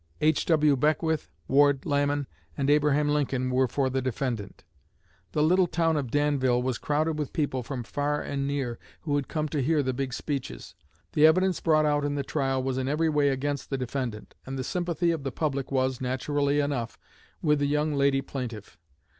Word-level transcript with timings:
H.W. 0.19 0.75
Beckwith, 0.77 1.29
Ward 1.47 1.85
Lamon, 1.85 2.25
and 2.57 2.71
Abraham 2.71 3.07
Lincoln 3.07 3.51
were 3.51 3.67
for 3.67 3.87
the 3.87 4.01
defendant. 4.01 4.63
The 5.33 5.43
little 5.43 5.67
town 5.67 5.95
of 5.95 6.09
Danville 6.09 6.59
was 6.63 6.79
crowded 6.79 7.19
with 7.19 7.31
people 7.31 7.61
from 7.61 7.83
far 7.83 8.19
and 8.19 8.47
near 8.47 8.79
who 9.01 9.15
had 9.15 9.27
come 9.27 9.47
to 9.49 9.61
hear 9.61 9.83
the 9.83 9.93
big 9.93 10.11
speeches. 10.11 10.73
The 11.13 11.27
evidence 11.27 11.61
brought 11.61 11.85
out 11.85 12.03
in 12.03 12.15
the 12.15 12.23
trial 12.23 12.63
was 12.63 12.79
in 12.79 12.87
every 12.87 13.09
way 13.09 13.29
against 13.29 13.69
the 13.69 13.77
defendant, 13.77 14.33
and 14.43 14.57
the 14.57 14.63
sympathy 14.63 15.11
of 15.11 15.21
the 15.21 15.31
public 15.31 15.71
was, 15.71 16.01
naturally 16.01 16.59
enough, 16.59 16.97
with 17.43 17.59
the 17.59 17.67
young 17.67 17.93
lady 17.93 18.21
plaintiff. 18.23 18.79